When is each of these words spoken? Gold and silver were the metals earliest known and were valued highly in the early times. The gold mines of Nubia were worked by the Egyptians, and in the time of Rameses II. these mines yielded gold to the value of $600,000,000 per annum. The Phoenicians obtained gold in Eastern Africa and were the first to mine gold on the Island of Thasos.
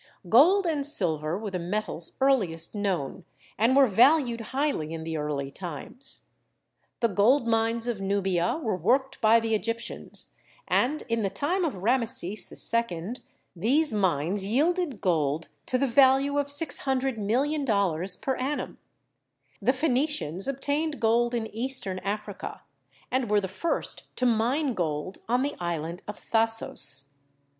Gold 0.29 0.65
and 0.65 0.83
silver 0.83 1.37
were 1.37 1.51
the 1.51 1.59
metals 1.59 2.13
earliest 2.19 2.73
known 2.73 3.23
and 3.55 3.77
were 3.77 3.85
valued 3.85 4.41
highly 4.41 4.93
in 4.93 5.03
the 5.03 5.15
early 5.15 5.51
times. 5.51 6.23
The 7.01 7.07
gold 7.07 7.45
mines 7.45 7.85
of 7.85 8.01
Nubia 8.01 8.59
were 8.63 8.75
worked 8.75 9.21
by 9.21 9.39
the 9.39 9.53
Egyptians, 9.53 10.33
and 10.67 11.03
in 11.07 11.21
the 11.21 11.29
time 11.29 11.63
of 11.63 11.83
Rameses 11.83 12.51
II. 12.73 13.13
these 13.55 13.93
mines 13.93 14.47
yielded 14.47 15.01
gold 15.01 15.49
to 15.67 15.77
the 15.77 15.85
value 15.85 16.39
of 16.39 16.47
$600,000,000 16.47 18.21
per 18.23 18.35
annum. 18.37 18.79
The 19.61 19.71
Phoenicians 19.73 20.47
obtained 20.47 20.99
gold 20.99 21.35
in 21.35 21.45
Eastern 21.55 21.99
Africa 21.99 22.63
and 23.11 23.29
were 23.29 23.39
the 23.39 23.47
first 23.47 24.05
to 24.15 24.25
mine 24.25 24.73
gold 24.73 25.19
on 25.29 25.43
the 25.43 25.53
Island 25.59 26.01
of 26.07 26.17
Thasos. 26.19 27.09